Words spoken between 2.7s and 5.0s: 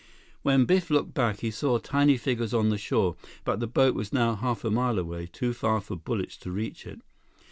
shore, but the boat was now half a mile